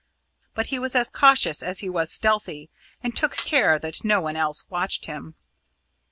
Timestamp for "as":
0.95-1.11, 1.61-1.81